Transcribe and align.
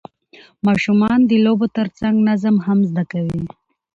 ماشومان 0.67 1.19
د 1.25 1.31
لوبو 1.45 1.67
ترڅنګ 1.77 2.15
نظم 2.29 2.55
هم 2.65 2.79
زده 2.89 3.03
کوي 3.11 3.41